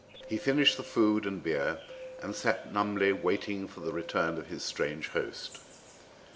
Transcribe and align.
He 0.27 0.37
finished 0.39 0.77
the 0.77 0.83
food 0.83 1.27
and 1.27 1.43
beer 1.43 1.77
and 2.23 2.33
sat 2.33 2.73
numbly 2.73 3.13
waiting 3.13 3.67
for 3.67 3.81
the 3.81 3.93
return 3.93 4.39
of 4.39 4.47
his 4.47 4.63
strange 4.63 5.09
host. 5.09 5.59